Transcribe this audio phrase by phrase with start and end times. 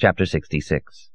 [0.00, 1.10] Chapter 66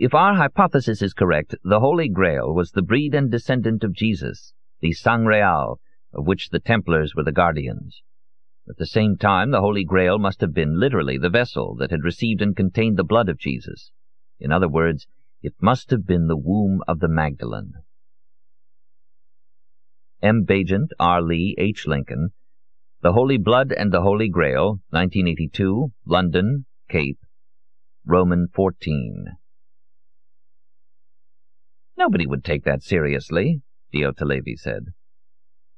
[0.00, 4.52] If our hypothesis is correct, the Holy Grail was the breed and descendant of Jesus,
[4.80, 5.78] the Sangreal,
[6.12, 8.02] of which the Templars were the guardians.
[8.68, 12.02] At the same time, the Holy Grail must have been literally the vessel that had
[12.02, 13.92] received and contained the blood of Jesus.
[14.40, 15.06] In other words,
[15.42, 17.74] it must have been the womb of the Magdalene.
[20.20, 20.44] M.
[20.44, 21.22] Baigent, R.
[21.22, 21.86] Leigh, H.
[21.86, 22.30] Lincoln,
[23.06, 27.20] The Holy Blood and the Holy Grail, 1982, London, Cape,
[28.04, 29.26] Roman 14.
[31.96, 33.62] Nobody would take that seriously,
[33.94, 34.86] Diotalevi said.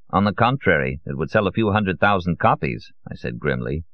[0.09, 3.85] On the contrary, it would sell a few hundred thousand copies, I said grimly.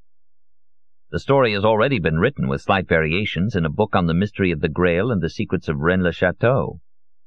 [1.11, 4.53] The story has already been written with slight variations in a book on the mystery
[4.53, 6.79] of the Grail and the secrets of Rennes-le-Château.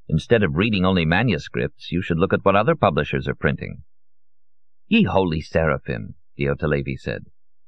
[0.07, 3.83] Instead of reading only manuscripts, you should look at what other publishers are printing.
[4.89, 7.25] Ye holy seraphim, Diotalevi said.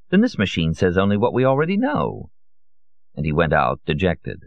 [0.09, 2.29] Then this machine says only what we already know.
[3.13, 4.43] And he went out, dejected.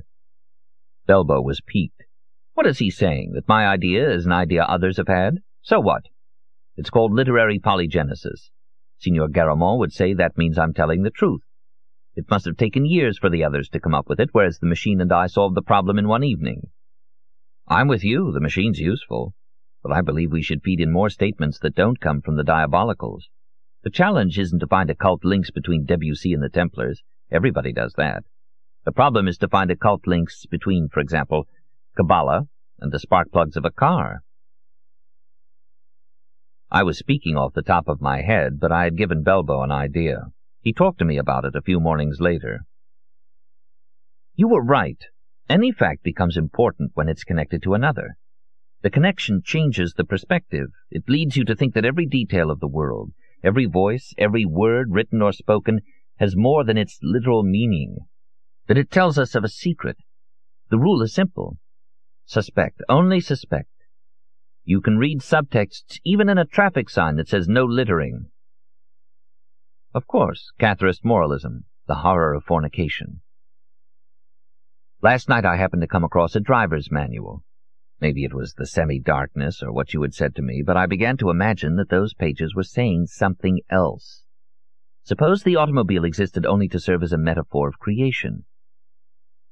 [1.06, 2.05] Belbo was piqued.
[2.55, 3.33] What is he saying?
[3.33, 5.41] That my idea is an idea others have had?
[5.61, 6.05] So what?
[6.77, 8.50] It's called literary polygenesis.
[8.98, 11.42] Signor Garamond would say that means I'm telling the truth.
[12.14, 14.66] It must have taken years for the others to come up with it, whereas the
[14.66, 16.70] machine and I solved the problem in one evening.
[17.68, 19.34] I'm with you, the machine's useful,
[19.83, 23.22] but I believe we should feed in more statements that don't come from the diabolicals.
[23.83, 27.02] The challenge isn't to find occult links between Debussy and the Templars.
[27.30, 28.24] Everybody does that.
[28.84, 31.47] The problem is to find occult links between, for example,
[31.97, 32.47] Kabbalah
[32.80, 34.22] and the spark plugs of a car.
[36.70, 39.70] I was speaking off the top of my head, but I had given Belbo an
[39.70, 40.28] idea.
[40.61, 42.61] He talked to me about it a few mornings later.
[44.34, 44.98] You were right.
[45.48, 48.17] Any fact becomes important when it's connected to another.
[48.83, 50.69] The connection changes the perspective.
[50.91, 54.89] It leads you to think that every detail of the world, every voice, every word,
[54.91, 55.80] written or spoken,
[56.16, 57.98] has more than its literal meaning,
[58.66, 59.98] that it tells us of a secret.
[60.70, 61.58] The rule is simple.
[62.24, 63.68] Suspect, only suspect.
[64.64, 68.27] You can read subtexts even in a traffic sign that says no littering.
[69.95, 73.20] Of course, Catharist moralism, the horror of fornication.
[75.02, 77.45] Last night I happened to come across a driver's manual.
[78.02, 81.17] Maybe it was the semi-darkness or what you had said to me, but I began
[81.18, 84.24] to imagine that those pages were saying something else.
[85.05, 88.45] Suppose the automobile existed only to serve as a metaphor of creation.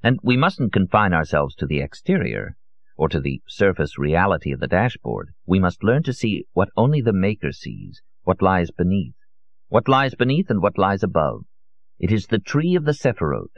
[0.03, 2.57] And we mustn't confine ourselves to the exterior
[2.97, 5.29] or to the surface reality of the dashboard.
[5.47, 9.15] We must learn to see what only the Maker sees, what lies beneath.
[9.69, 11.45] What lies beneath and what lies above.
[12.01, 13.55] It is the tree of the Sephiroth.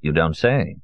[0.00, 0.76] You don't say.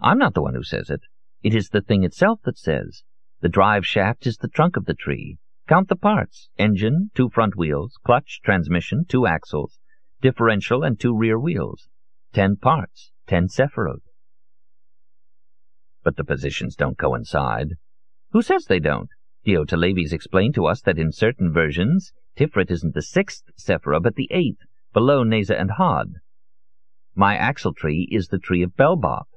[0.00, 1.02] I'm not the one who says it.
[1.42, 3.04] It is the thing itself that says.
[3.40, 5.38] The drive shaft is the trunk of the tree.
[5.68, 6.48] Count the parts.
[6.58, 9.78] Engine, two front wheels, clutch, transmission, two axles,
[10.20, 11.88] differential, and two rear wheels.
[12.32, 14.02] Ten parts, ten Sephirot.
[16.02, 17.74] But the positions don't coincide.
[18.32, 19.10] Who says they don't?
[19.46, 24.28] Diotalevi's explained to us that in certain versions, Tiferet isn't the sixth Sephirah, but the
[24.30, 24.60] eighth,
[24.92, 26.14] below Nezah and Hod.
[27.14, 29.28] My axle tree is the tree of Belboth.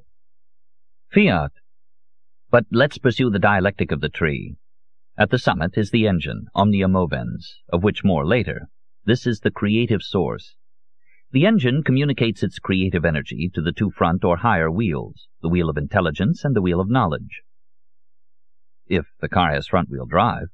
[1.12, 1.52] Fiat.
[2.52, 4.58] But let's pursue the dialectic of the tree.
[5.18, 8.68] At the summit is the engine, omnia movens, of which more later.
[9.06, 10.58] This is the creative source.
[11.32, 15.70] The engine communicates its creative energy to the two front or higher wheels, the wheel
[15.70, 17.42] of intelligence and the wheel of knowledge.
[18.86, 20.50] If the car has front-wheel drive.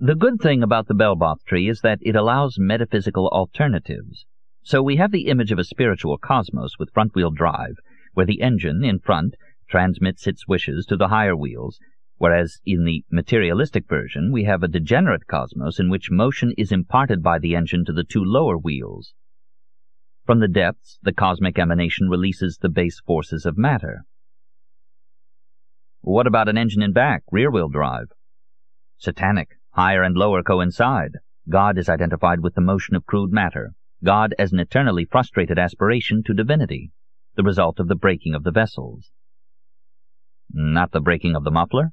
[0.00, 4.26] The good thing about the Belboth tree is that it allows metaphysical alternatives.
[4.64, 7.76] So we have the image of a spiritual cosmos with front-wheel drive,
[8.14, 9.36] where the engine, in front,
[9.72, 11.80] transmits its wishes to the higher wheels,
[12.18, 17.22] whereas in the materialistic version we have a degenerate cosmos in which motion is imparted
[17.22, 19.14] by the engine to the two lower wheels.
[20.26, 24.04] From the depths, the cosmic emanation releases the base forces of matter.
[26.02, 28.12] What about an engine in back, rear-wheel drive?
[28.98, 29.48] Satanic.
[29.70, 31.12] Higher and lower coincide.
[31.48, 33.72] God is identified with the motion of crude matter.
[34.04, 36.92] God as an eternally frustrated aspiration to divinity,
[37.36, 39.10] the result of the breaking of the vessels.
[40.54, 41.92] Not the breaking of the muffler?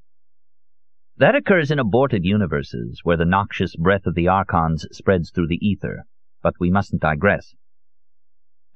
[1.16, 5.66] That occurs in aborted universes, where the noxious breath of the archons spreads through the
[5.66, 6.06] ether.
[6.42, 7.56] But we mustn't digress.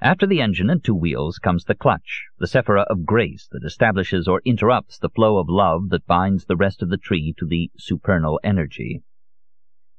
[0.01, 4.27] After the engine and two wheels comes the clutch, the sephira of grace that establishes
[4.27, 7.69] or interrupts the flow of love that binds the rest of the tree to the
[7.77, 9.03] supernal energy.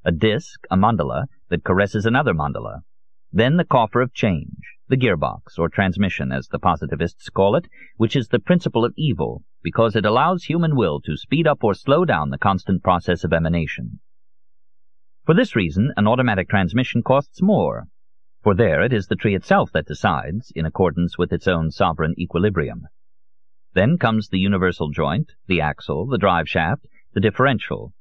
[0.05, 2.85] A disc, a mandala, that caresses another mandala.
[3.37, 7.67] Then the coffer of change, the gearbox, or transmission as the positivists call it,
[7.97, 11.75] which is the principle of evil, because it allows human will to speed up or
[11.75, 13.99] slow down the constant process of emanation.
[15.27, 17.87] For this reason, an automatic transmission costs more,
[18.41, 22.15] for there it is the tree itself that decides, in accordance with its own sovereign
[22.17, 22.83] equilibrium.
[23.73, 27.95] Then comes the universal joint, the axle, the drive shaft, the differential.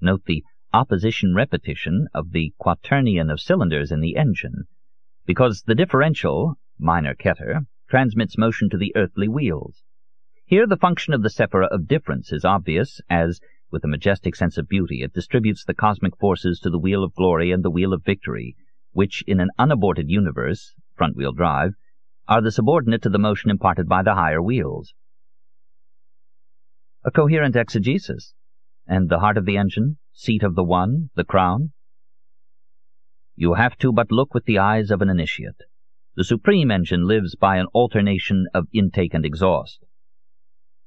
[0.00, 0.42] Note the
[0.72, 4.66] opposition repetition of the quaternion of cylinders in the engine,
[5.28, 9.82] because the differential, minor keter, transmits motion to the earthly wheels.
[10.46, 13.38] Here the function of the sephira of difference is obvious, as,
[13.70, 17.14] with a majestic sense of beauty, it distributes the cosmic forces to the wheel of
[17.14, 18.56] glory and the wheel of victory,
[18.92, 21.72] which, in an unaborted universe, front-wheel drive,
[22.26, 24.94] are the subordinate to the motion imparted by the higher wheels.
[27.04, 28.32] A coherent exegesis.
[28.86, 31.72] And the heart of the engine, seat of the one, the crown?
[33.40, 35.62] You have to but look with the eyes of an initiate.
[36.16, 39.84] The supreme engine lives by an alternation of intake and exhaust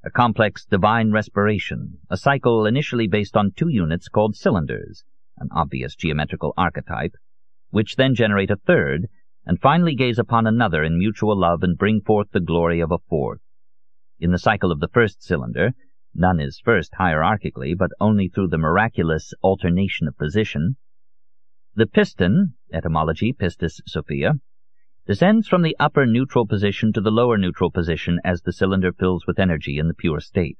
[0.03, 5.05] a complex divine respiration, a cycle initially based on two units called cylinders,
[5.37, 7.13] an obvious geometrical archetype,
[7.69, 9.07] which then generate a third,
[9.45, 12.97] and finally gaze upon another in mutual love and bring forth the glory of a
[13.07, 13.39] fourth.
[14.19, 15.71] In the cycle of the first cylinder,
[16.13, 20.75] none is first hierarchically, but only through the miraculous alternation of position.
[21.73, 24.33] The piston, etymology pistis sophia,
[25.07, 29.25] descends from the upper neutral position to the lower neutral position as the cylinder fills
[29.25, 30.57] with energy in the pure state.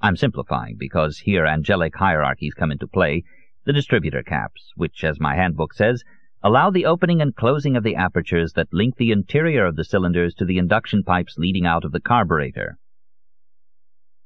[0.00, 3.24] I'm simplifying because here angelic hierarchies come into play,
[3.66, 6.02] the distributor caps, which, as my handbook says,
[6.42, 10.34] allow the opening and closing of the apertures that link the interior of the cylinders
[10.36, 12.78] to the induction pipes leading out of the carburetor.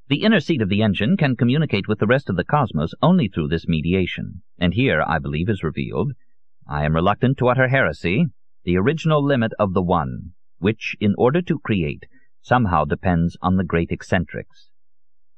[0.08, 3.28] The inner seat of the engine can communicate with the rest of the cosmos only
[3.28, 6.12] through this mediation, and here, I believe, is revealed,
[6.68, 8.26] I am reluctant to utter heresy,
[8.64, 12.06] the original limit of the one, which, in order to create,
[12.40, 14.70] somehow depends on the great eccentrics.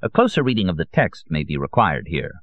[0.01, 2.41] A closer reading of the text may be required here.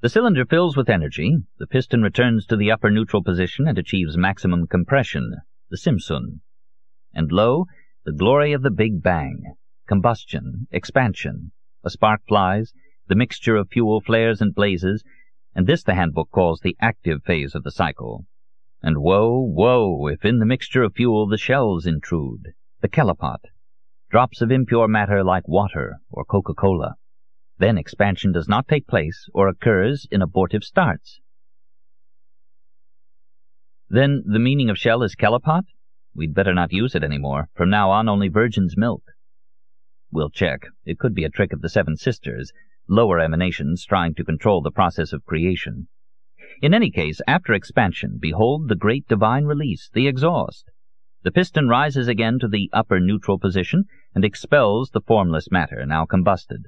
[0.00, 4.16] The cylinder fills with energy, the piston returns to the upper neutral position and achieves
[4.16, 5.34] maximum compression,
[5.70, 6.40] the Simsun.
[7.12, 7.66] And lo,
[8.04, 9.42] the glory of the Big Bang,
[9.88, 11.50] combustion, expansion,
[11.82, 12.72] a spark flies,
[13.08, 15.02] the mixture of fuel flares and blazes,
[15.54, 18.26] and this the handbook calls the active phase of the cycle.
[18.82, 23.40] And woe, woe, if in the mixture of fuel the shells intrude, the kelipot,
[24.10, 26.94] drops of impure matter like water or Coca-Cola.
[27.58, 31.20] Then expansion does not take place or occurs in abortive starts.
[33.90, 35.64] Then the meaning of shell is kelipot?
[36.14, 37.48] We'd better not use it any more.
[37.54, 39.02] From now on, only virgin's milk.
[40.10, 40.66] We'll check.
[40.84, 42.52] It could be a trick of the Seven Sisters,
[42.88, 45.88] lower emanations trying to control the process of creation.
[46.62, 50.70] In any case, after expansion, behold the great divine release, the exhaust.
[51.24, 53.84] The piston rises again to the upper neutral position
[54.14, 56.62] and expels the formless matter, now combusted.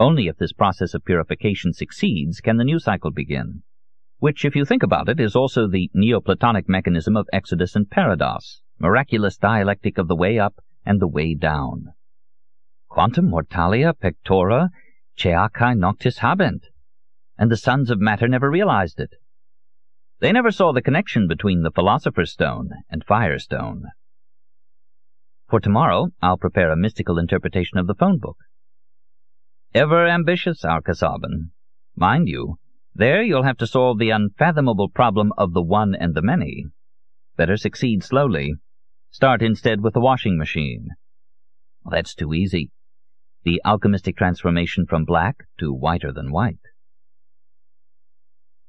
[0.00, 3.62] Only if this process of purification succeeds can the new cycle begin,
[4.18, 8.60] which, if you think about it, is also the Neoplatonic mechanism of Exodus and Parados,
[8.78, 11.92] miraculous dialectic of the way up and the way down.
[12.92, 14.68] Quantum mortalia pectora
[15.16, 16.66] caecae noctis habent,
[17.38, 19.14] and the sons of matter never realized it.
[20.20, 23.84] They never saw the connection between the Philosopher's Stone and Firestone.
[25.48, 28.36] For tomorrow, I'll prepare a mystical interpretation of the phone book.
[29.72, 30.82] Ever ambitious, our.
[31.96, 32.58] Mind you,
[32.94, 36.66] there you'll have to solve the unfathomable problem of the one and the many.
[37.38, 38.56] Better succeed slowly.
[39.10, 40.88] Start instead with the washing machine.
[41.90, 42.70] That's too easy.
[43.44, 46.60] The alchemistic transformation from black to whiter than white.